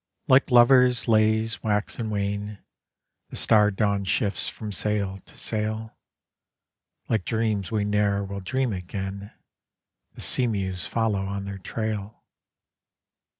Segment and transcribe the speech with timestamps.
[0.27, 2.57] Like lovers' lays wax and wane
[3.29, 5.95] The star dawn shifts from sail to sail,
[7.07, 9.31] Like dreams we ne'er will dream again;
[10.13, 12.23] The sea mews follow on their trail.